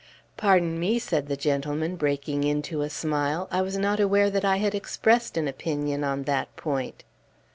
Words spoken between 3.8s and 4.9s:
aware that I had